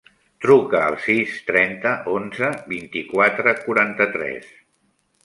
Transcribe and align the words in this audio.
Truca 0.43 0.79
al 0.85 0.95
sis, 1.01 1.35
trenta, 1.49 1.91
onze, 2.13 2.49
vint-i-quatre, 2.71 3.55
quaranta-tres. 3.67 4.49